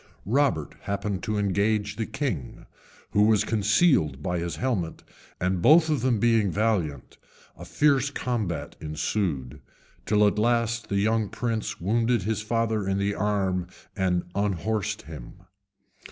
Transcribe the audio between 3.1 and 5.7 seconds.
who was concealed by his helmet, and,